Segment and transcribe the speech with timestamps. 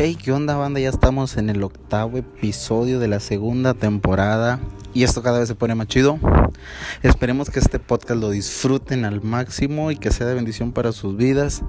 [0.00, 0.78] Hey, ¿qué onda banda?
[0.78, 4.60] Ya estamos en el octavo episodio de la segunda temporada
[4.94, 6.20] y esto cada vez se pone más chido.
[7.02, 11.16] Esperemos que este podcast lo disfruten al máximo y que sea de bendición para sus
[11.16, 11.64] vidas.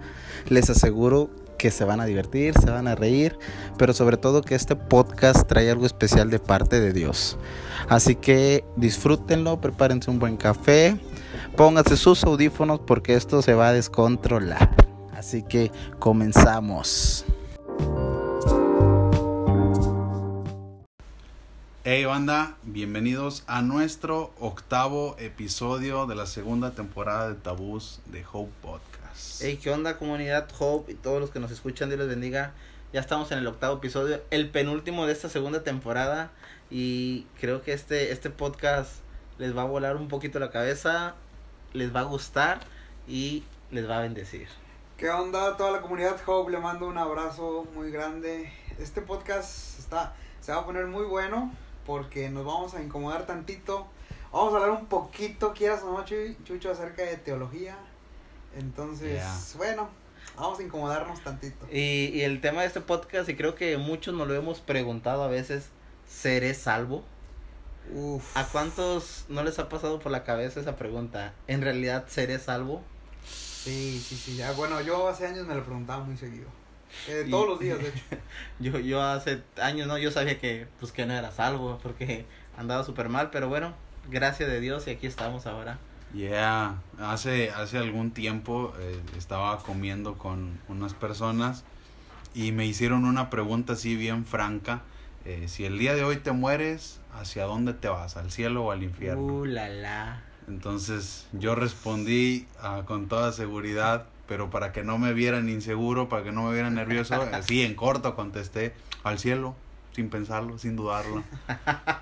[0.48, 3.36] Les aseguro que se van a divertir, se van a reír,
[3.80, 7.36] pero sobre todo que este podcast trae algo especial de parte de Dios.
[7.88, 11.00] Así que disfrútenlo, prepárense un buen café,
[11.58, 14.70] pónganse sus audífonos porque esto se va a descontrolar.
[15.16, 17.26] Así que comenzamos.
[21.92, 28.52] Hey banda, bienvenidos a nuestro octavo episodio de la segunda temporada de Tabús de Hope
[28.62, 29.42] Podcast.
[29.42, 32.54] Hey, ¿qué onda comunidad Hope y todos los que nos escuchan, Dios les bendiga.
[32.94, 36.30] Ya estamos en el octavo episodio, el penúltimo de esta segunda temporada
[36.70, 38.98] y creo que este, este podcast
[39.40, 41.16] les va a volar un poquito la cabeza,
[41.74, 42.60] les va a gustar
[43.08, 44.48] y les va a bendecir.
[44.96, 45.58] ¿Qué onda?
[45.58, 48.54] Toda la comunidad Hope le mando un abrazo muy grande.
[48.78, 51.52] Este podcast está, se va a poner muy bueno
[51.90, 53.88] porque nos vamos a incomodar tantito.
[54.32, 57.76] Vamos a hablar un poquito, quieras o no, Chucho, acerca de teología.
[58.56, 59.36] Entonces, Yeah.
[59.58, 59.90] bueno,
[60.38, 61.66] vamos a incomodarnos tantito.
[61.72, 65.24] Y, y el tema de este podcast, y creo que muchos nos lo hemos preguntado
[65.24, 65.70] a veces,
[66.08, 67.04] ¿seré salvo?
[67.92, 68.38] Uf.
[68.38, 71.34] ¿A cuántos no les ha pasado por la cabeza esa pregunta?
[71.48, 72.84] ¿En realidad seré salvo?
[73.26, 74.36] Sí, sí, sí.
[74.36, 76.50] ya, bueno, yo hace años me lo preguntaba muy seguido.
[77.08, 78.04] Eh, Y- todos los días, de hecho.
[78.60, 79.98] Yo, yo hace años, ¿no?
[79.98, 82.26] Yo sabía que, pues, que no era salvo, porque
[82.58, 83.74] andaba súper mal, pero bueno,
[84.10, 85.78] gracias de Dios y aquí estamos ahora.
[86.14, 91.64] Yeah, hace, hace algún tiempo eh, estaba comiendo con unas personas
[92.34, 94.82] y me hicieron una pregunta así bien franca.
[95.26, 98.18] eh, si el día de hoy te mueres, ¿hacia dónde te vas?
[98.18, 99.22] ¿Al cielo o al infierno?
[99.22, 100.24] Uh, la, la.
[100.48, 106.24] Entonces yo respondí ah, con toda seguridad, pero para que no me vieran inseguro, para
[106.24, 109.56] que no me vieran nervioso, así en corto contesté al cielo,
[109.92, 111.24] sin pensarlo, sin dudarlo.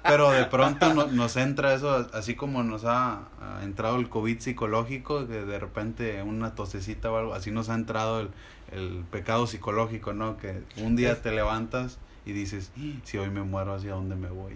[0.03, 3.29] Pero de pronto no- nos entra eso, así como nos ha,
[3.63, 8.19] entrado el COVID psicológico, que de repente una tosecita o algo, así nos ha entrado
[8.19, 8.30] el,
[8.72, 10.38] el pecado psicológico, ¿no?
[10.38, 14.28] Que un día te levantas y dices, "Ah, si hoy me muero, ¿hacia dónde me
[14.30, 14.53] voy?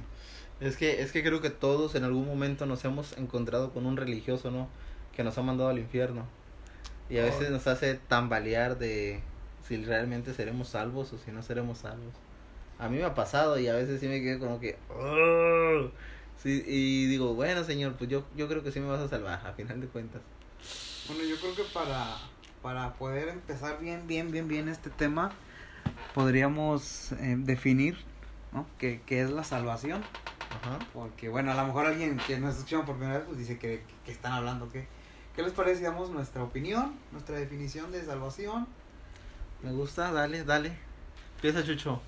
[0.59, 3.95] Es que, es que creo que todos en algún momento nos hemos encontrado con un
[3.97, 4.68] religioso, ¿no?
[5.16, 6.25] Que nos ha mandado al infierno.
[7.11, 9.19] Y a veces nos hace tambalear de
[9.67, 12.13] si realmente seremos salvos o si no seremos salvos.
[12.79, 14.77] A mí me ha pasado y a veces sí me quedo como que...
[16.41, 19.45] Sí, y digo, bueno, señor, pues yo, yo creo que sí me vas a salvar,
[19.45, 20.21] a final de cuentas.
[21.07, 22.17] Bueno, yo creo que para,
[22.61, 25.33] para poder empezar bien, bien, bien, bien este tema,
[26.16, 27.97] podríamos eh, definir
[28.53, 28.66] ¿no?
[28.79, 30.01] qué, qué es la salvación.
[30.50, 30.79] Ajá.
[30.94, 33.83] Porque, bueno, a lo mejor alguien que nos escucha por primera vez, pues dice que,
[34.05, 34.88] que están hablando, ¿qué?
[35.36, 38.68] ¿Qué les parece, digamos, nuestra opinión, nuestra definición de salvación?
[39.64, 40.74] Me gusta, dale, dale.
[41.36, 42.02] Empieza, Chucho.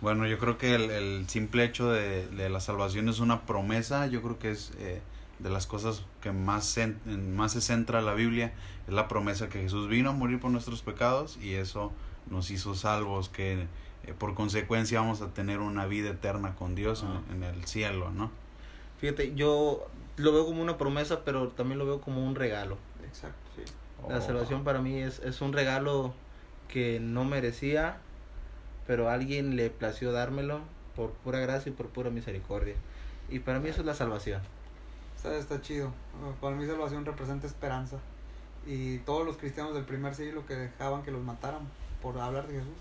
[0.00, 4.06] Bueno, yo creo que el, el simple hecho de, de la salvación es una promesa,
[4.06, 5.00] yo creo que es eh,
[5.40, 8.52] de las cosas que más, cen- en más se centra la Biblia,
[8.86, 11.92] es la promesa que Jesús vino a morir por nuestros pecados y eso
[12.30, 13.66] nos hizo salvos, que
[14.04, 17.20] eh, por consecuencia vamos a tener una vida eterna con Dios en- Ah.
[17.32, 18.30] en, el cielo, ¿no?
[19.00, 19.86] Fíjate, yo
[20.18, 22.76] lo veo como una promesa, pero también lo veo como un regalo.
[23.06, 23.62] Exacto, sí.
[24.08, 24.20] La Oh.
[24.20, 26.12] salvación para mí es, es un regalo
[26.68, 27.98] que no merecía,
[28.86, 30.60] pero alguien le plació dármelo
[30.94, 32.74] por pura gracia y por pura misericordia.
[33.28, 34.40] Y para mí eso es la salvación.
[35.16, 35.92] Está, está chido.
[36.40, 37.96] Para mí salvación representa esperanza.
[38.66, 41.62] Y todos los cristianos del primer siglo que dejaban que los mataran
[42.02, 42.76] por hablar de Jesús,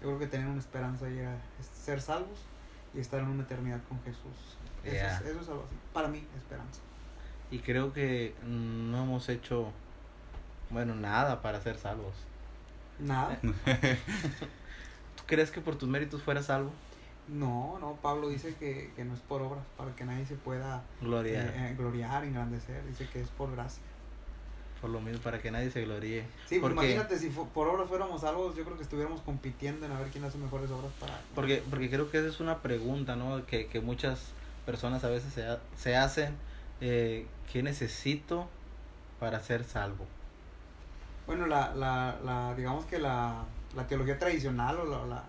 [0.00, 2.38] yo creo que tenían una esperanza de llegar a ser salvos
[2.94, 4.56] y estar en una eternidad con Jesús.
[4.96, 5.78] Eso, es, eso es salvación.
[5.92, 6.80] Para mí, esperanza.
[7.50, 9.70] Y creo que no hemos hecho,
[10.70, 12.14] bueno, nada para ser salvos.
[12.98, 13.38] Nada.
[15.16, 16.70] ¿Tú crees que por tus méritos fueras salvo?
[17.28, 20.82] No, no, Pablo dice que, que no es por obras, para que nadie se pueda
[21.00, 21.44] Gloria.
[21.44, 22.84] eh, eh, gloriar, engrandecer.
[22.86, 23.82] Dice que es por gracia.
[24.80, 26.22] Por lo mismo, para que nadie se gloríe.
[26.46, 29.92] Sí, pues Porque- imagínate si por obras fuéramos salvos, yo creo que estuviéramos compitiendo en
[29.92, 31.20] a ver quién hace mejores obras para.
[31.34, 33.44] Porque, porque creo que esa es una pregunta, ¿no?
[33.44, 34.30] Que, que muchas
[34.68, 36.36] personas a veces se, ha- se hacen.
[36.82, 38.46] Eh, ¿Qué necesito
[39.18, 40.04] para ser salvo?
[41.26, 43.44] Bueno, la, la, la, digamos que la,
[43.74, 45.24] la teología tradicional o la, la,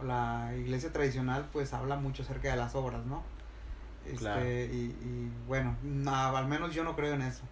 [0.00, 3.22] o la iglesia tradicional pues habla mucho acerca de las obras, ¿no?
[4.04, 4.40] Este, Claro.
[4.72, 5.76] y, y bueno,
[6.10, 7.42] al menos yo no creo en eso.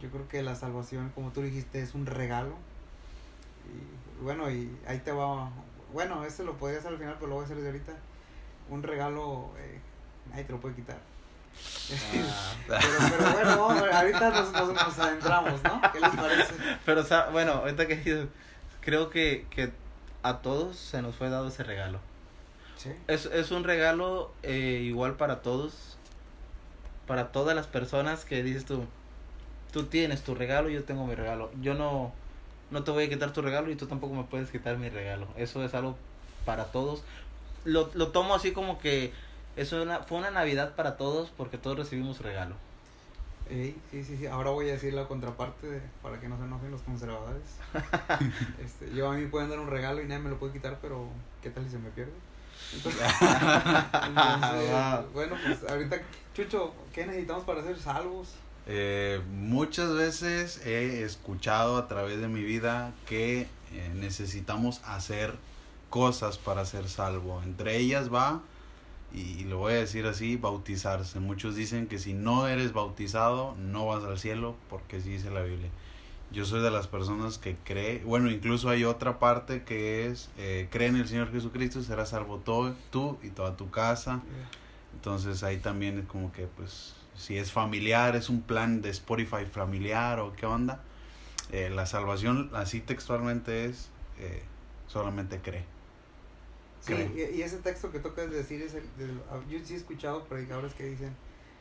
[0.00, 2.54] Yo creo que la salvación, como tú dijiste, es un regalo.
[3.66, 5.50] Y bueno, y ahí te va.
[5.92, 7.92] Bueno, este lo podría hacer al final, pero lo voy a hacer desde ahorita.
[8.70, 9.80] Un regalo, eh,
[10.30, 10.98] nadie te lo puede quitar.
[12.28, 12.52] Ah.
[12.68, 15.80] pero, pero bueno, ahorita nos, nos, nos adentramos, ¿no?
[15.92, 16.54] ¿Qué les parece?
[16.84, 18.28] Pero, o sea, bueno, ahorita que
[18.80, 19.72] creo que, que
[20.22, 22.00] a todos se nos fue dado ese regalo.
[22.76, 22.90] Sí.
[23.08, 25.96] Es, es un regalo eh, igual para todos,
[27.06, 28.84] para todas las personas que dices tú,
[29.72, 31.50] tú tienes tu regalo, yo tengo mi regalo.
[31.60, 32.12] Yo no,
[32.70, 35.26] no te voy a quitar tu regalo y tú tampoco me puedes quitar mi regalo.
[35.36, 35.96] Eso es algo
[36.44, 37.02] para todos.
[37.64, 39.12] Lo, lo tomo así como que
[39.56, 42.54] es una, fue una Navidad para todos porque todos recibimos regalo.
[43.48, 44.26] Ey, sí, sí, sí.
[44.26, 47.42] Ahora voy a decir la contraparte de- para que no se enojen los conservadores.
[48.64, 51.08] este, yo a mí pueden dar un regalo y nadie me lo puede quitar, pero
[51.42, 52.12] ¿qué tal si se me pierde?
[52.74, 53.00] Entonces,
[54.06, 55.10] entonces, Wow.
[55.12, 55.96] bueno, pues ahorita,
[56.34, 58.28] Chucho, ¿qué necesitamos para ser salvos?
[58.66, 63.42] Eh, muchas veces he escuchado a través de mi vida que
[63.72, 65.34] eh, necesitamos hacer
[65.88, 67.40] cosas para ser salvo.
[67.44, 68.40] Entre ellas va,
[69.16, 71.18] y lo voy a decir así, bautizarse.
[71.20, 75.40] Muchos dicen que si no eres bautizado no vas al cielo porque así dice la
[75.40, 75.70] Biblia.
[76.32, 80.68] Yo soy de las personas que cree, bueno, incluso hay otra parte que es, eh,
[80.70, 84.20] cree en el Señor Jesucristo y serás salvo todo, tú y toda tu casa.
[84.94, 89.46] Entonces ahí también es como que, pues, si es familiar, es un plan de Spotify
[89.50, 90.82] familiar o qué onda.
[91.52, 93.88] Eh, la salvación, así textualmente es,
[94.18, 94.42] eh,
[94.88, 95.75] solamente cree.
[96.86, 100.24] Sí, y, y ese texto que tocas decir es el, ah, yo sí he escuchado
[100.24, 101.10] predicadores que dicen,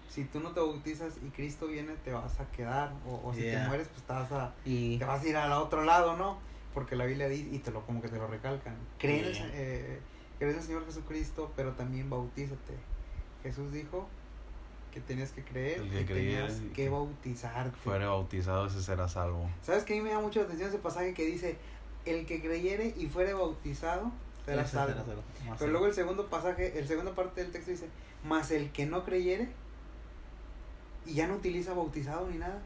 [0.09, 3.41] si tú no te bautizas y Cristo viene, te vas a quedar, o, o si
[3.41, 3.67] te Yeah.
[3.67, 6.37] mueres, pues te vas a, Y te vas a ir al otro lado, ¿no?
[6.73, 9.33] Porque la Biblia dice, y te lo como que te lo recalcan, cree en el,
[9.33, 9.49] Yeah.
[9.53, 9.99] eh,
[10.37, 12.73] cree en el Señor Jesucristo, pero también bautízate.
[13.43, 14.07] Jesús dijo
[14.93, 17.77] que tenías que creer El que y tenías que que bautizarte.
[17.77, 19.49] Fuere bautizado, ese será salvo.
[19.63, 19.93] ¿Sabes qué?
[19.93, 21.57] A mí me da mucha atención ese pasaje que dice,
[22.05, 24.11] el que creyere y fuere bautizado,
[24.45, 24.91] salvo.
[24.91, 25.23] será salvo.
[25.59, 27.87] Pero luego el segundo pasaje, el segunda parte del texto dice,
[28.23, 29.49] más el que no creyere
[31.05, 32.59] y ya no utiliza bautizado ni nada.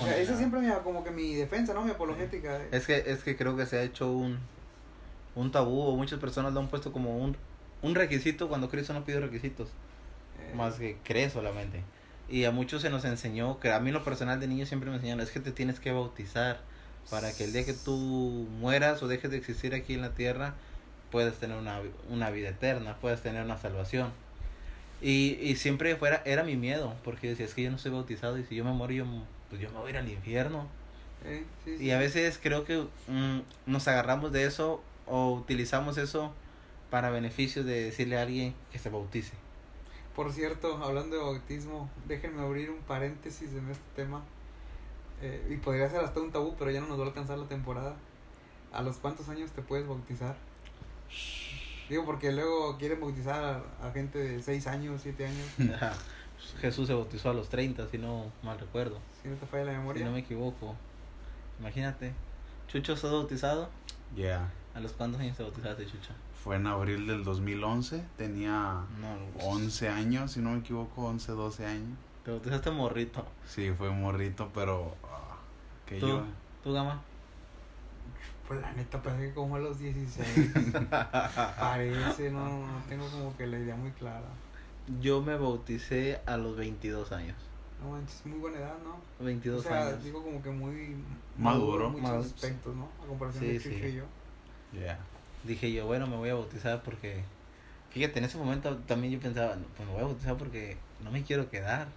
[0.00, 1.82] O sea, esa siempre me como que mi defensa, ¿no?
[1.82, 2.60] Mi apologética.
[2.70, 4.38] Es que, es que creo que se ha hecho un,
[5.34, 7.36] un tabú o muchas personas lo han puesto como un,
[7.80, 9.68] un requisito cuando Cristo no pide requisitos,
[10.38, 11.82] Eh, más que cree solamente.
[12.28, 14.96] Y a muchos se nos enseñó, que a mí lo personal de niño siempre me
[14.96, 16.60] enseñaron, es que te tienes que bautizar
[17.10, 17.96] para que el día que tú
[18.60, 20.54] mueras o dejes de existir aquí en la tierra,
[21.10, 24.12] puedas tener una, una vida eterna, puedas tener una salvación.
[25.00, 28.38] Y, y siempre fuera, era mi miedo, porque decía, es que yo no soy bautizado
[28.38, 29.04] y si yo me muero, yo,
[29.50, 30.68] pues yo me voy a ir al infierno.
[31.24, 31.84] eh, sí, sí.
[31.84, 36.32] Y a veces creo que mm, nos agarramos de eso o utilizamos eso
[36.90, 39.32] para beneficio de decirle a alguien que se bautice.
[40.14, 44.22] Por cierto, hablando de bautismo, déjenme abrir un paréntesis en este tema.
[45.22, 47.46] Eh, y podría ser hasta un tabú, pero ya no nos va a alcanzar la
[47.46, 47.94] temporada.
[48.72, 50.36] ¿A los cuántos años te puedes bautizar?
[51.88, 55.46] Digo, porque luego quieren bautizar a, a gente de 6 años, 7 años.
[55.76, 55.92] Ajá.
[56.36, 58.98] Pues Jesús se bautizó a los 30, si no mal recuerdo.
[59.22, 60.04] Si no te falla la Si memoria.
[60.06, 60.74] no me equivoco.
[61.60, 62.12] Imagínate.
[62.68, 63.68] Chucho, ¿sos bautizado?
[64.16, 64.50] Ya.
[64.74, 66.12] ¿A los cuántos años te bautizaste, Chucho?
[66.42, 71.66] Fue en abril del 2011, tenía No, 11 años, si no me equivoco, 11, 12
[71.66, 71.98] años.
[72.24, 73.24] te bautizaste morrito.
[73.46, 74.96] Sí, fue morrito, pero...
[75.92, 76.08] que ¿Tú?
[76.08, 76.22] yo...
[76.64, 77.02] ¿Tú, Gama?
[78.48, 80.26] Pues la neta, parece que como a los 16.
[81.58, 84.26] Parece, no, tengo como que la idea muy clara.
[85.00, 87.36] Yo me bauticé a los 22 años.
[87.82, 89.24] No manches, muy buena edad, ¿no?
[89.24, 90.04] 22 o sea, años.
[90.04, 90.96] digo como que muy
[91.38, 91.86] Maduro.
[91.86, 92.88] en muchos Maduro, aspectos, ¿no?
[93.02, 93.86] A comparación Sí, de Chucho sí.
[93.86, 94.04] y yo.
[94.84, 94.98] Ya.
[95.44, 97.22] dije yo, bueno, me voy a bautizar porque,
[97.90, 101.10] fíjate, en ese momento también yo pensaba, "No, pues me voy a bautizar porque no
[101.10, 101.88] me quiero quedar.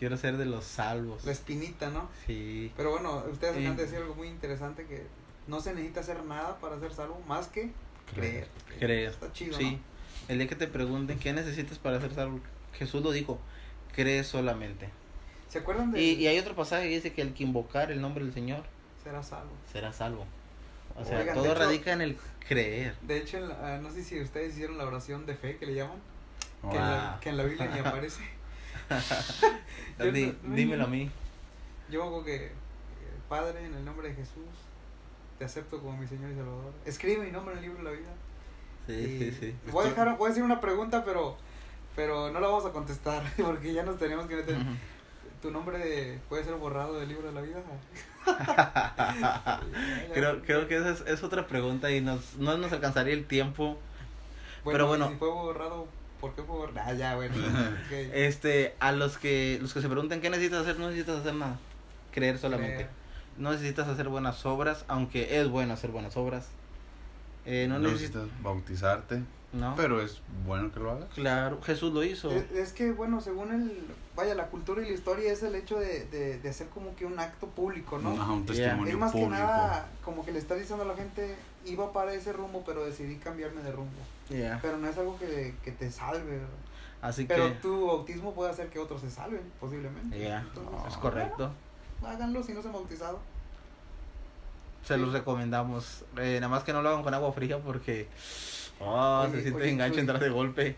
[0.00, 1.24] Quiero ser de los salvos.
[1.24, 2.08] La espinita, ¿no?
[2.26, 2.72] Sí.
[2.76, 5.06] Pero bueno, ustedes acaban de decir algo muy interesante que
[5.46, 7.70] no se necesita hacer nada para ser salvo, más que
[8.14, 8.48] creer.
[8.78, 9.10] Creer.
[9.10, 9.78] Está chido, Sí.
[10.28, 12.40] El día que te pregunten qué necesitas para ser salvo,
[12.72, 13.38] Jesús lo dijo,
[13.94, 14.88] cree solamente.
[15.48, 18.00] ¿Se acuerdan de Y, y hay otro pasaje que dice que el que invocar el
[18.00, 18.62] nombre del Señor
[19.04, 19.52] será salvo?
[19.72, 20.24] será salvo.
[20.96, 22.16] O sea, Oigan, todo hecho- radica en el
[22.48, 22.94] creer.
[23.02, 25.66] De hecho, en la- ah, no sé si ustedes hicieron la oración de fe que
[25.66, 25.98] le llaman,
[26.62, 26.90] que, en, Wow.
[26.90, 28.22] la, que en la Biblia ni aparece.
[30.12, 31.10] Di- dímelo a mí.
[31.90, 32.50] Yo hago que, eh,
[33.28, 34.44] Padre, en el nombre de Jesús,
[35.38, 36.72] te acepto como mi Señor y Salvador.
[36.84, 38.10] Escribe mi nombre en el libro de la vida.
[38.86, 39.54] Sí, Y sí, sí.
[39.70, 41.36] Voy a dejar, voy a decir una pregunta, pero,
[41.96, 44.56] pero no la vamos a contestar porque ya nos tenemos que meter.
[45.42, 47.62] ¿Tu nombre puede ser borrado del libro de la vida?
[50.14, 53.78] creo, creo que esa es, es otra pregunta y nos, no nos alcanzaría el tiempo.
[54.64, 55.08] pero bueno.
[55.08, 55.86] Si fue borrado,
[56.20, 56.88] ¿por qué borrado?
[56.88, 57.34] Ah, ya, bueno.
[57.90, 61.58] Este, a los que, los que se preguntan qué necesitas hacer, no necesitas hacer nada.
[62.12, 62.74] Creer solamente.
[62.74, 62.90] Creer.
[63.38, 66.48] No necesitas hacer buenas obras, aunque es bueno hacer buenas obras.
[67.46, 68.22] Eh, no, no necesitas...
[68.22, 69.22] necesitas bautizarte.
[69.52, 69.74] ¿no?
[69.76, 71.08] Pero es bueno que lo hagas.
[71.14, 72.30] claro, Jesús lo hizo.
[72.30, 73.84] Es, es que, bueno, según el,
[74.14, 77.04] vaya, la cultura y la historia es el hecho de, de, de hacer como que
[77.04, 78.12] un acto público, ¿no?
[78.12, 79.32] Ajá, un testimonio es más público.
[79.32, 81.34] que nada, como que le está diciendo a la gente,
[81.66, 84.00] iba para ese rumbo, pero decidí cambiarme de rumbo.
[84.28, 86.48] Pero no es algo que, que te salve, ¿verdad?
[87.02, 90.28] Así Pero que, tu bautismo puede hacer que otros se salven, posiblemente.
[90.28, 91.50] Entonces, es correcto.
[92.00, 93.18] bueno, háganlo si no se han bautizado.
[94.84, 96.04] Se los recomendamos.
[96.18, 98.08] Eh, nada más que no lo hagan con agua fría porque
[98.80, 100.76] oh, Oye, se siente oye, entrar de golpe.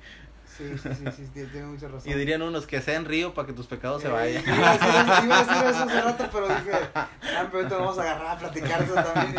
[0.57, 2.11] Sí, sí, sí, sí, tiene- tiene mucha razón.
[2.11, 4.45] Y dirían unos que sea en río para que tus pecados se Eh, vayan.
[4.47, 7.99] Iba a, decir, iba a decir eso hace rato, pero dije, ah, pero ahorita vamos
[7.99, 9.35] a agarrar a platicar eso también.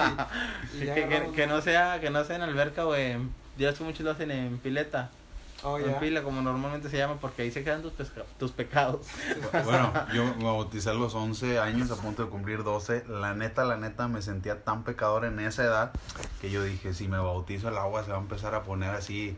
[0.74, 3.78] Y, y Que, que- que- no sea que no sea en alberca en ya es
[3.78, 5.12] que muchos lo hacen en pileta
[5.66, 9.08] Oh, en pila como normalmente se llama porque ahí se quedan tus, pesca- tus pecados
[9.64, 13.06] Bueno, yo me bauticé a los 11 años, a punto de cumplir 12.
[13.08, 15.92] La neta, la neta, me sentía tan pecador en esa edad
[16.42, 19.38] que yo dije, si me bautizo el agua se va a empezar a poner así,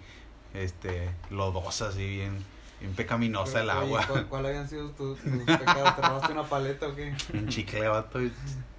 [0.55, 2.38] este, lodosa, así bien,
[2.79, 4.05] bien pecaminosa el Oye, agua.
[4.07, 5.95] ¿cuál, cuál habían sido tus, tus pecados?
[5.95, 7.13] ¿Te robaste una paleta o qué?
[7.33, 8.19] Un chicle, vato.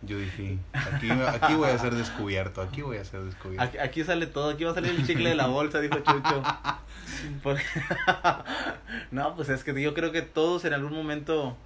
[0.03, 3.63] Yo dije, aquí, aquí voy a ser descubierto, aquí voy a ser descubierto.
[3.65, 6.43] aquí, aquí sale todo aquí va a salir el chicle de la bolsa dijo Chucho
[7.43, 7.63] Porque-
[9.11, 11.57] no pues es que yo creo que todos en algún momento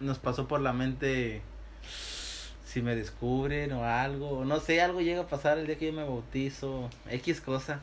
[0.00, 1.42] nos pasó por la mente
[2.64, 5.92] si me descubren o algo, no sé, algo llega a pasar el día que yo
[5.92, 7.80] me bautizo, X cosa.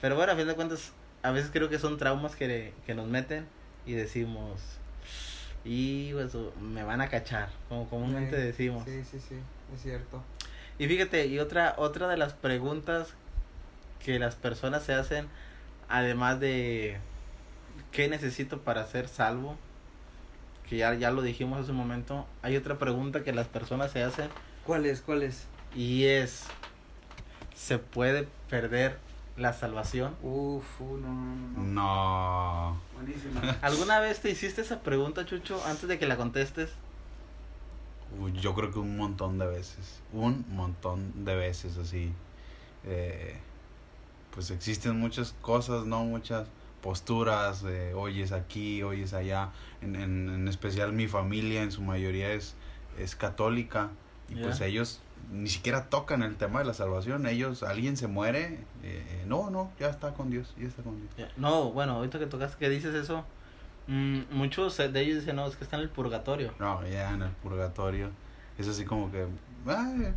[0.00, 3.06] Pero bueno, a fin de cuentas, a veces creo que son traumas que, que nos
[3.06, 3.46] meten
[3.86, 4.60] y decimos,
[5.64, 8.84] y pues me van a cachar, como comúnmente Sí, decimos.
[8.84, 9.36] Sí, sí, sí,
[9.74, 10.22] es cierto.
[10.78, 13.14] Y fíjate, y otra, otra de las preguntas
[14.04, 15.26] que las personas se hacen,
[15.88, 16.98] además de
[17.90, 19.56] qué necesito para ser salvo,
[20.68, 24.02] que ya, ya lo dijimos hace un momento, hay otra pregunta que las personas se
[24.02, 24.28] hacen
[24.64, 25.00] ¿Cuál es?
[25.00, 25.46] ¿Cuál es?
[25.74, 26.44] y es,
[27.54, 28.98] ¿se puede perder
[29.38, 30.14] la salvación?
[30.22, 32.72] Uf, uh, no, no, no, no.
[32.72, 32.80] No.
[32.94, 33.40] Buenísimo.
[33.62, 36.70] ¿Alguna vez te hiciste esa pregunta, Chucho, antes de que la contestes?
[38.20, 40.00] Uy, Yo creo que un montón de veces.
[40.12, 42.12] Un montón de veces así.
[42.84, 43.38] Eh,
[44.34, 46.04] pues existen muchas cosas, ¿no?
[46.04, 46.48] Muchas
[46.82, 47.64] posturas.
[47.66, 49.50] Eh, oyes aquí, oyes allá.
[49.82, 52.54] En, en, en especial mi familia en su mayoría es,
[52.98, 53.90] es católica.
[54.28, 55.00] Y pues ellos
[55.32, 57.26] ni siquiera tocan el tema de la salvación.
[57.26, 58.58] Ellos, alguien se muere.
[58.82, 60.54] eh, no, no, ya está con Dios.
[60.58, 61.30] Ya está con Dios.
[61.36, 63.24] No, bueno, ahorita que tocaste que dices eso,
[63.86, 66.52] mm, muchos de ellos dicen, no, es que está en el purgatorio.
[66.58, 68.10] No, ya en el purgatorio.
[68.58, 69.26] Es así como que.
[69.66, 70.12] ay,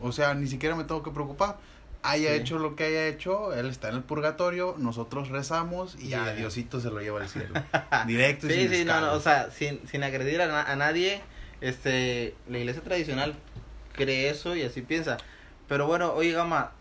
[0.00, 1.58] o sea, ni siquiera me tengo que preocupar.
[2.06, 2.40] Haya Sí.
[2.40, 6.34] hecho lo que haya hecho, él está en el purgatorio, nosotros rezamos y ya Ya.
[6.34, 7.54] Diosito se lo lleva al cielo.
[8.06, 10.76] Directo y Sí, sin sí, no, no, o sea, sin, sin agredir a, na- a
[10.76, 11.22] nadie,
[11.62, 13.34] este, la iglesia tradicional
[13.94, 15.16] cree eso y así piensa.
[15.68, 16.72] Pero bueno, oye, Gama,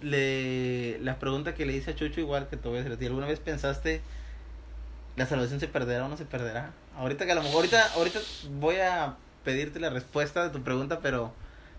[0.00, 3.26] le, la pregunta que le hice a Chucho, igual que te voy a ti, ¿alguna
[3.26, 4.00] vez pensaste
[5.16, 6.72] la salvación se perderá o no se perderá?
[6.96, 8.20] Ahorita que a lo mejor, ahorita, ahorita
[8.58, 11.32] voy a pedirte la respuesta de tu pregunta, pero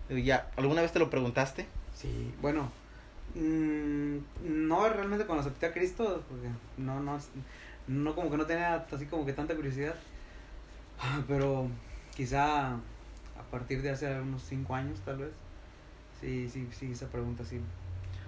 [0.08, 1.66] eh, ya, ¿alguna vez te lo preguntaste?
[1.94, 2.70] Sí, bueno,
[3.34, 6.48] mm, no realmente cuando acepté a Cristo, porque
[6.78, 7.18] no, no,
[7.86, 9.94] no como que no tenía así como que tanta curiosidad,
[11.28, 11.68] pero
[12.14, 12.76] quizá
[13.42, 15.32] a partir de hace unos cinco años tal vez,
[16.20, 17.60] sí, sí, sí, esa pregunta sí,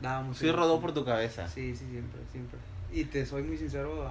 [0.00, 0.38] dábamos.
[0.38, 1.48] Sí rodó por tu cabeza.
[1.48, 2.58] Sí, sí, siempre, siempre.
[2.92, 4.10] Y te soy muy sincero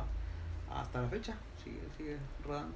[0.72, 2.76] hasta la fecha, sigue, sigue rodando.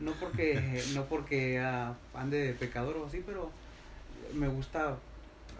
[0.00, 3.50] No porque, no porque ah, ande de pecador o así, pero
[4.34, 4.96] me gusta,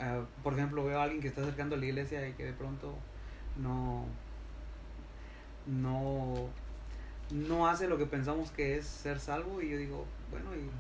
[0.01, 2.53] ah, por ejemplo, veo a alguien que está acercando a la iglesia y que de
[2.53, 2.95] pronto
[3.57, 4.07] no,
[5.67, 6.49] no,
[7.31, 10.71] no hace lo que pensamos que es ser salvo y yo digo, bueno, ¿y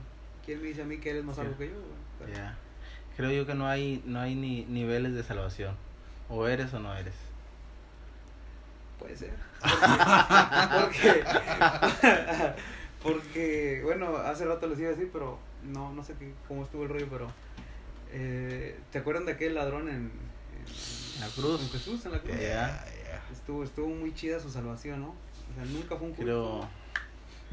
[0.45, 1.75] quién me dice a mí que él es más salvo que yo?
[2.19, 2.33] Pero-.
[3.17, 5.75] Creo yo que no hay, no hay ni niveles de salvación.
[6.29, 7.15] O eres o no eres.
[8.99, 9.35] Puede ser.
[10.81, 11.25] Porque,
[13.03, 16.85] porque, bueno, hace rato les iba a decir, pero no, no sé qué, cómo estuvo
[16.85, 17.27] el rollo, pero
[18.13, 20.13] eh, ¿te acuerdan de aquel ladrón en, en-
[21.17, 21.61] En la cruz.
[21.63, 22.35] en Jesús, en la cruz?
[23.33, 25.09] Estuvo, estuvo muy chida su salvación, ¿no?
[25.09, 26.23] O sea, nunca fue un culto.
[26.25, 26.69] Creo.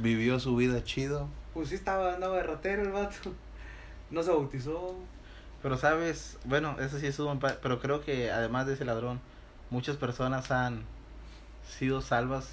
[0.01, 1.27] Vivió su vida chido.
[1.53, 3.33] Pues sí estaba, andaba de ratero el vato.
[4.11, 4.95] No se bautizó.
[5.61, 9.19] Pero sabes, bueno, eso sí estuvo en pa- pero creo que además de ese ladrón,
[9.69, 10.81] muchas personas han
[11.77, 12.49] sido salvas.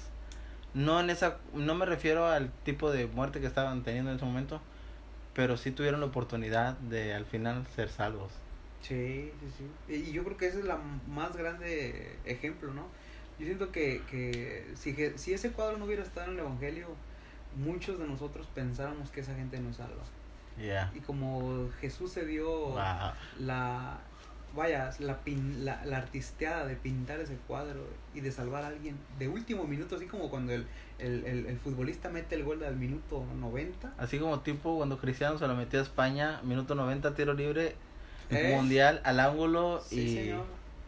[0.75, 4.25] No en esa, no me refiero al tipo de muerte que estaban teniendo en ese
[4.25, 4.61] momento,
[5.33, 8.31] pero sí tuvieron la oportunidad de al final ser salvos.
[8.83, 9.93] Sí, sí, sí.
[9.95, 10.77] Y yo creo que ese es la
[11.07, 12.83] más grande ejemplo, ¿no?
[13.39, 16.87] Yo siento que, que si, si ese cuadro no hubiera estado en el Evangelio,
[17.57, 20.03] muchos de nosotros pensáramos que esa gente no es salva.
[20.95, 22.77] Y como Jesús se dio Wow.
[23.39, 23.97] la,
[24.55, 27.81] vaya, la, pin, la, la artisteada de pintar ese cuadro
[28.15, 30.65] y de salvar a alguien de último minuto, así como cuando el,
[30.97, 33.93] el, el, el futbolista mete el gol al minuto 90.
[33.99, 37.75] Así como tipo cuando Cristiano se lo metió a España, minuto 90, tiro libre,
[38.31, 38.53] ¿Eh?
[38.55, 40.15] mundial al ángulo Sí, y...
[40.15, 40.45] señor,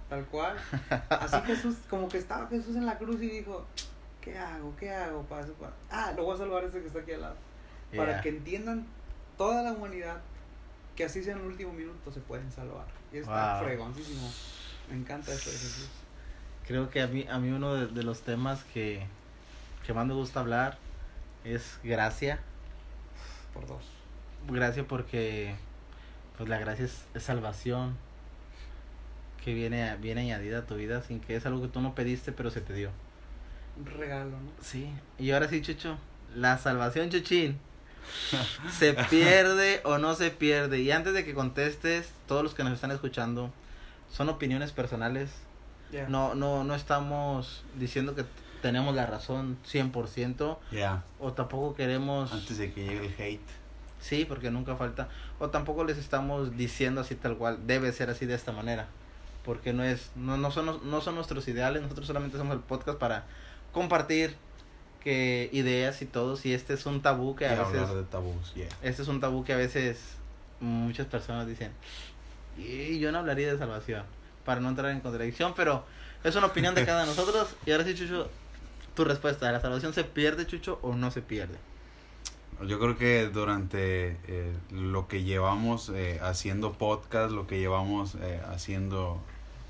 [0.09, 0.57] tal cual.
[1.09, 3.67] Así Jesús, como que estaba Jesús en la cruz y dijo,
[4.31, 4.75] ¿qué hago?
[4.77, 5.24] ¿Qué hago?
[5.24, 7.36] Para, para- Ah, lo voy a salvar ese que está aquí al lado.
[7.95, 8.86] Para que entiendan
[9.38, 10.17] toda la humanidad
[10.95, 12.86] que así sea en el último minuto se pueden salvar.
[13.12, 13.63] Y está Wow.
[13.67, 14.29] fregoncísimo.
[14.89, 15.89] Me encanta esto de Jesús.
[16.67, 19.05] Creo que a mí, a mí uno de, de los temas que,
[19.86, 20.77] que más me gusta hablar
[21.43, 22.39] es gracia.
[23.53, 23.83] Por dos.
[24.48, 25.55] Gracia porque
[26.38, 27.98] pues la gracia es, es salvación
[29.43, 32.31] que viene, viene añadida a tu vida sin que es algo que tú no pediste
[32.31, 32.91] pero se te dio.
[33.86, 34.51] Regalo, ¿no?
[34.62, 35.98] Sí, y ahora sí, Chucho,
[36.36, 37.57] la salvación, Chuchín,
[38.77, 40.79] ¿se pierde o no se pierde?
[40.79, 43.51] Y antes de que contestes, todos los que nos están escuchando,
[44.12, 45.29] son opiniones personales.
[45.91, 46.07] Ya.
[46.07, 48.25] No, no, no estamos diciendo que
[48.62, 52.31] tenemos la razón 100% Ya, o tampoco queremos...
[52.31, 53.41] antes de que llegue el hate.
[54.00, 55.09] Sí, porque nunca falta.
[55.39, 58.88] O tampoco les estamos diciendo así tal cual, debe ser así de esta manera.
[59.43, 62.98] Porque no es, no, no son, no son nuestros ideales, nosotros solamente hacemos el podcast
[63.00, 63.25] para
[63.71, 64.35] compartir
[65.01, 68.03] que ideas y todo, y este es un tabú que Y a veces, hablar de
[68.03, 68.67] tabús, yeah.
[68.81, 69.97] este es un tabú que a veces
[70.59, 71.71] muchas personas dicen,
[72.57, 74.03] y yo no hablaría de salvación,
[74.43, 75.85] para no entrar en contradicción, pero
[76.23, 78.29] es una opinión de cada uno de nosotros, y ahora sí, Chucho,
[78.93, 81.55] tu respuesta, ¿la salvación se pierde, Chucho, o no se pierde?
[82.67, 88.41] Yo creo que durante eh, lo que llevamos eh, haciendo podcast, lo que llevamos eh,
[88.49, 89.21] haciendo,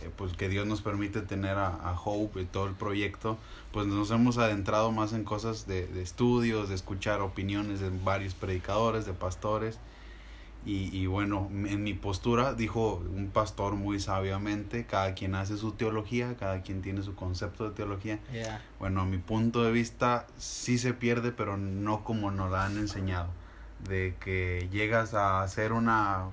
[0.02, 3.38] eh, pues que Dios nos permite tener a, a Hope y todo el proyecto,
[3.72, 8.34] pues nos hemos adentrado más en cosas de, de estudios, de escuchar opiniones de varios
[8.34, 9.80] predicadores, de pastores.
[10.66, 15.72] Y, y bueno, en mi postura, dijo un pastor muy sabiamente, cada quien hace su
[15.72, 18.20] teología, cada quien tiene su concepto de teología.
[18.34, 18.62] Ya.
[18.78, 22.78] Bueno, a mi punto de vista sí se pierde, pero no como nos la han
[22.78, 23.30] enseñado.
[23.88, 25.90] De que llegas a hacer un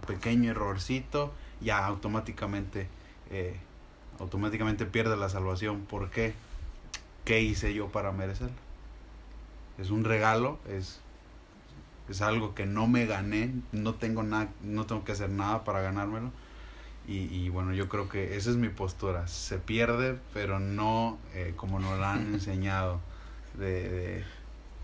[0.08, 2.88] pequeño errorcito, ya automáticamente,
[3.30, 3.56] eh,
[4.18, 5.82] automáticamente pierdes la salvación.
[5.82, 6.34] ¿Por qué?
[7.24, 8.54] ¿Qué hice yo para merecerla?
[9.78, 11.00] Es un regalo, es,
[12.08, 15.80] es algo que no me gané, no tengo, nada no tengo que hacer nada para
[15.82, 16.30] ganármelo.
[17.08, 19.28] Y, y bueno, yo creo que esa es mi postura.
[19.28, 23.00] Se pierde, pero no eh, como nos la han enseñado.
[23.54, 24.24] De, de-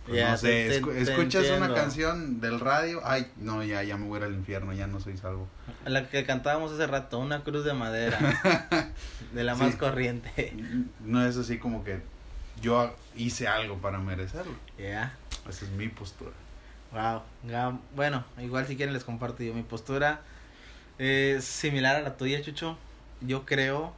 [0.06, 3.82] pues no sé, te- te- escu- te escuchas una canción del radio, ay, no, ya,
[3.82, 5.46] ya me voy a ir al infierno, ya no soy salvo.
[5.84, 8.18] La que cantábamos hace rato, una cruz de madera,
[9.32, 10.52] de la más corriente.
[11.04, 12.00] No es así como que
[12.60, 14.54] yo hice algo para merecerlo.
[14.78, 15.14] Ya.
[15.48, 16.32] Esa es mi postura.
[16.92, 17.22] Wow.
[17.96, 20.20] Bueno, igual si quieren les comparto yo mi postura.
[20.98, 22.76] Es similar a la tuya, Chucho.
[23.22, 23.92] Yo creo.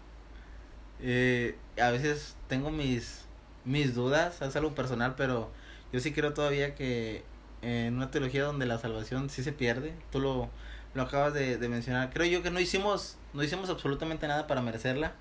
[1.00, 3.22] eh, a veces tengo mis,
[3.64, 5.50] mis dudas, es algo personal, pero
[5.94, 7.22] yo sí creo todavía que
[7.62, 9.94] en una teología donde la salvación sí se pierde.
[10.10, 10.50] Tú lo,
[10.92, 12.10] lo acabas de, de mencionar.
[12.12, 15.12] Creo yo que no hicimos, no hicimos absolutamente nada para merecerla.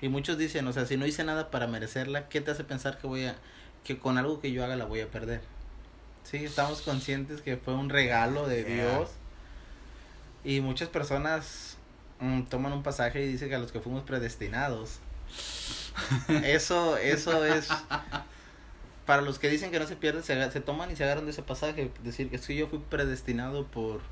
[0.00, 2.96] Y muchos dicen, o sea, si no hice nada para merecerla, ¿qué te hace pensar
[2.96, 3.36] que voy a,
[3.84, 5.42] que con algo que yo haga la voy a perder?
[6.24, 8.96] Sí, estamos conscientes que fue un regalo de Yeah.
[8.96, 9.10] Dios.
[10.44, 11.76] Y muchas personas
[12.20, 15.00] mm, toman un pasaje y dicen que a los que fuimos predestinados.
[16.42, 17.68] Eso, eso es.
[19.10, 21.42] Para los que dicen que no se pierde, se, toman y se agarran de ese
[21.42, 21.90] pasaje.
[22.04, 24.02] Decir que es que yo fui predestinado por,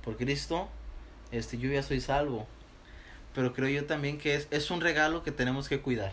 [0.00, 0.68] por Cristo,
[1.32, 2.46] este, yo ya soy salvo.
[3.34, 6.12] Pero creo yo también que es, es un regalo que tenemos que cuidar.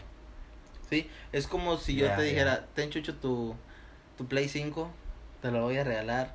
[0.89, 1.07] ¿Sí?
[1.31, 3.55] Es como si yo te dijera, ten chucho tu,
[4.17, 4.89] tu Play 5,
[5.43, 6.33] te lo voy a regalar.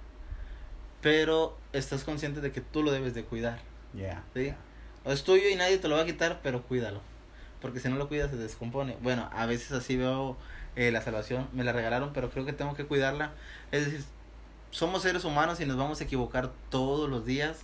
[1.02, 3.58] Pero estás consciente de que tú lo debes de cuidar.
[4.32, 4.54] ¿sí?
[5.04, 7.00] O es tuyo y nadie te lo va a quitar, pero cuídalo.
[7.60, 8.96] Porque si no lo cuidas se descompone.
[9.00, 10.36] Bueno, a veces así veo
[10.76, 11.48] eh, la salvación.
[11.52, 13.32] Me la regalaron, pero creo que tengo que cuidarla.
[13.72, 14.04] Es decir,
[14.70, 17.60] somos seres humanos y nos vamos a equivocar todos los días.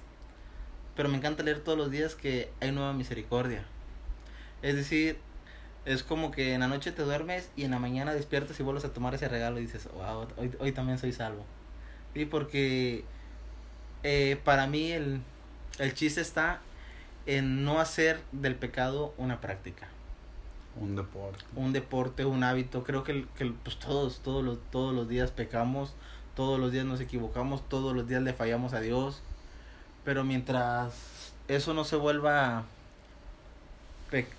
[0.96, 3.64] Pero me encanta leer todos los días que hay nueva misericordia.
[4.62, 5.18] Es decir,
[5.85, 8.85] es como que en la noche te duermes y en la mañana despiertas y vuelves
[8.85, 11.44] a tomar ese regalo y dices, wow, hoy, hoy también soy salvo.
[12.14, 13.05] Sí, porque
[14.03, 15.20] eh, para mí el,
[15.79, 16.61] el chiste está
[17.27, 19.88] en no hacer del pecado una práctica,
[20.81, 21.45] Un deporte.
[21.55, 22.83] un deporte, un hábito.
[22.85, 25.93] Creo que, el- que pues todos, todos los, todos los días pecamos,
[26.35, 29.21] todos los días nos equivocamos, todos los días le fallamos a Dios.
[30.05, 30.95] Pero mientras
[31.49, 32.65] eso no se vuelva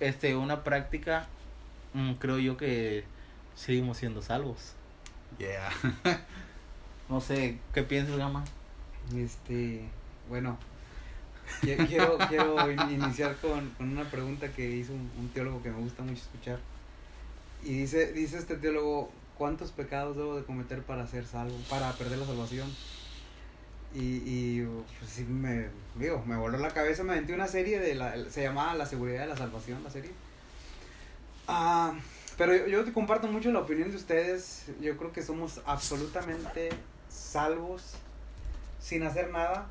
[0.00, 1.26] este una práctica,
[1.94, 3.04] mm, creo yo que
[3.56, 4.72] seguimos siendo salvos.
[5.38, 5.70] Yeah.
[7.06, 8.44] No sé, ¿qué piensas, Gama?
[9.14, 9.84] Este,
[10.30, 10.56] bueno,
[11.60, 15.78] Quiero, quiero in- iniciar con, con una pregunta que hizo un, un teólogo que me
[15.78, 16.58] gusta mucho escuchar.
[17.62, 22.18] Y dice, dice este teólogo, ¿cuántos pecados debo de cometer para ser salvo, para perder
[22.18, 22.70] la salvación?
[23.94, 27.94] Y, y pues sí me, digo, me voló la cabeza, me aventé una serie de
[27.94, 30.10] la, se llamaba La seguridad de la salvación, la serie.
[31.46, 31.94] Ah,
[32.36, 36.70] pero yo, yo te comparto mucho la opinión de ustedes, yo creo que somos absolutamente
[37.08, 37.92] salvos
[38.80, 39.66] sin hacer nada,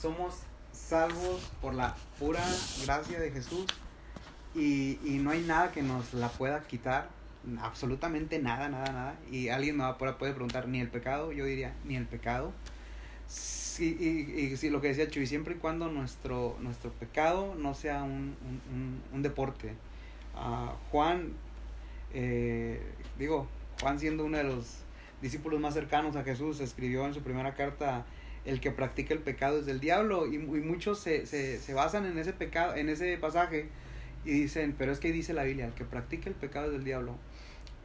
[0.00, 0.34] somos
[0.76, 2.44] salvos por la pura
[2.84, 3.66] gracia de Jesús
[4.54, 7.08] y, y no hay nada que nos la pueda quitar,
[7.60, 9.14] absolutamente nada, nada, nada.
[9.30, 12.52] Y alguien me puede preguntar, ni el pecado, yo diría, ni el pecado.
[13.28, 17.74] Sí, y, y sí, lo que decía Chuy, siempre y cuando nuestro, nuestro pecado no
[17.74, 18.34] sea un,
[18.72, 19.74] un, un- deporte.
[20.34, 21.32] Ah, Juan,
[22.14, 22.80] eh,
[23.18, 23.46] digo,
[23.80, 24.78] Juan siendo uno de los
[25.20, 28.06] discípulos más cercanos a Jesús, escribió en su primera carta,
[28.46, 32.06] el que practica el pecado es del diablo, y, y muchos se, se, se basan
[32.06, 33.68] en ese pecado, en ese pasaje,
[34.24, 36.84] y dicen, pero es que dice la Biblia, el que practica el pecado es del
[36.84, 37.16] diablo.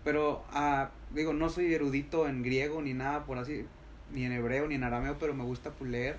[0.03, 3.65] Pero, ah, digo, no soy erudito en griego ni nada por así,
[4.11, 6.17] ni en hebreo ni en arameo, pero me gusta pues, leer.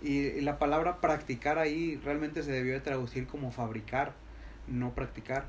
[0.00, 4.14] Y, y la palabra practicar ahí realmente se debió de traducir como fabricar,
[4.68, 5.46] no practicar.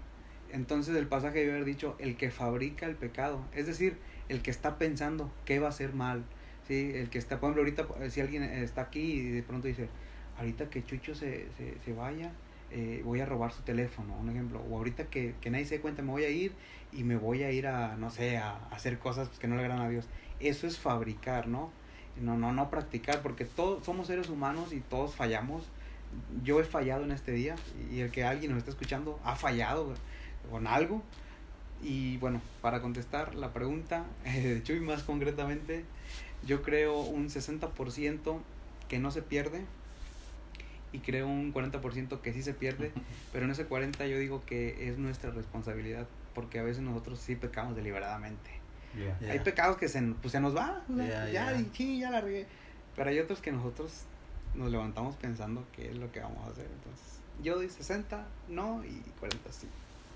[0.51, 3.97] Entonces el pasaje debe haber dicho el que fabrica el pecado, es decir,
[4.29, 6.23] el que está pensando qué va a hacer mal.
[6.69, 6.91] ¿Sí?
[6.95, 9.89] El que está, por ejemplo, ahorita eh, si alguien está aquí y de pronto dice,
[10.37, 12.31] ahorita que Chucho se, se, se vaya,
[12.71, 14.61] eh, voy a robar su teléfono, un ejemplo.
[14.69, 16.53] O ahorita que, que nadie se dé cuenta, me voy a ir
[16.93, 19.55] y me voy a ir a, no sé, a, a hacer cosas pues, que no
[19.55, 20.07] le agradan a Dios.
[20.39, 21.71] Eso es fabricar, ¿no?
[22.21, 25.69] No, no, no practicar, porque todos somos seres humanos y todos fallamos.
[26.43, 27.55] Yo he fallado en este día
[27.91, 29.93] y el que alguien nos está escuchando ha fallado
[30.49, 31.01] con algo.
[31.81, 35.85] Y bueno, para contestar la pregunta eh, de Chuy más concretamente,
[36.45, 38.39] yo creo un 60%
[38.87, 39.65] que no se pierde
[40.91, 42.91] y creo un 40% que sí se pierde,
[43.31, 47.35] pero en ese 40 yo digo que es nuestra responsabilidad, porque a veces nosotros sí
[47.35, 48.49] pecamos deliberadamente.
[48.97, 49.31] Yeah.
[49.31, 52.47] Hay pecados que se, pues, se nos va, o sea, Ya, sí, ya la regué.
[52.95, 54.05] Pero hay otros que nosotros
[54.55, 56.65] nos levantamos pensando qué es lo que vamos a hacer.
[56.65, 59.67] Entonces, yo doy 60, no, y 40 sí.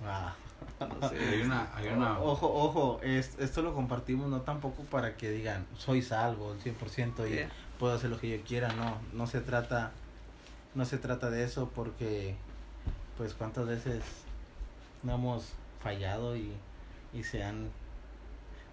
[0.05, 0.33] Ah.
[0.79, 1.17] No sé.
[1.19, 5.65] Hay una, hay una, Ojo, ojo, es- esto lo compartimos no tampoco para que digan,
[5.77, 7.49] soy salvo al 100% y Yeah.
[7.79, 9.91] puedo hacer lo que yo quiera, no, no se trata,
[10.75, 12.35] no se trata de eso porque,
[13.17, 14.03] pues, cuántas veces
[15.03, 15.49] no hemos
[15.81, 16.51] fallado y,
[17.13, 17.69] y se han,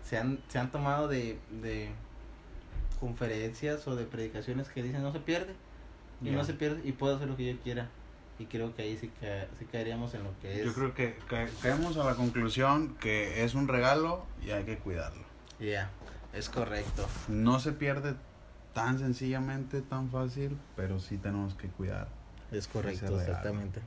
[0.05, 1.91] se han, se han tomado de, de
[3.01, 5.55] conferencias o de predicaciones que dicen no se pierde,
[6.23, 7.89] y no se pierde y puedo hacer lo que yo quiera,
[8.41, 10.65] y creo que ahí sí, ca- sí caeríamos en lo que es.
[10.67, 14.79] Yo creo que ca- caemos a la conclusión que es un regalo y hay que
[14.79, 15.23] cuidarlo.
[15.61, 15.91] Ya,
[16.33, 17.07] es correcto.
[17.29, 18.15] No se pierde
[18.73, 22.09] tan sencillamente, tan fácil, pero sí tenemos que cuidar.
[22.51, 23.81] Es correcto, exactamente.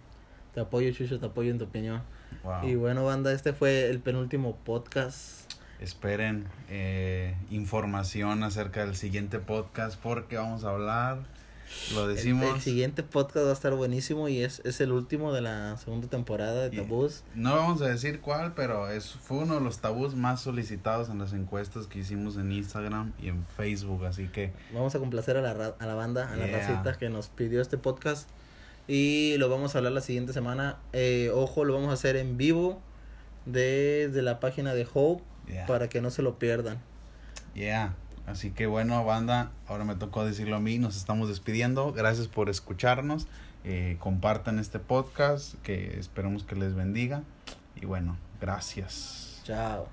[0.54, 2.02] Te apoyo, Chucho, te apoyo en tu opinión.
[2.44, 2.68] Wow.
[2.70, 5.52] Y bueno, banda, este fue el penúltimo podcast.
[5.80, 11.18] Esperen eh, información acerca del siguiente podcast porque vamos a hablar,
[11.93, 15.34] lo El- decimos, El, siguiente podcast va a estar buenísimo y es, es el último
[15.34, 17.23] de la segunda temporada de Y- Tabús.
[17.36, 21.19] no vamos a decir cuál, pero es, fue uno de los tabús más solicitados en
[21.19, 25.41] las encuestas que hicimos en Instagram y en Facebook, así que Vamos a complacer a
[25.41, 26.58] la, a la banda, a la Yeah.
[26.60, 28.30] racita que nos pidió este podcast.
[28.88, 30.78] Y lo vamos a hablar la siguiente semana.
[30.91, 32.82] Eh, ojo, lo vamos a hacer en vivo
[33.45, 35.65] desde la página de Hope yeah.
[35.65, 36.80] para que no se lo pierdan.
[37.56, 37.95] Yeah.
[38.25, 41.91] Así que bueno, banda, ahora me tocó decirlo a mí, nos estamos despidiendo.
[41.91, 43.27] Gracias por escucharnos.
[43.65, 47.23] Eh, compartan este podcast, que esperemos que les bendiga.
[47.75, 49.41] Y bueno, gracias.
[49.43, 49.88] Chao.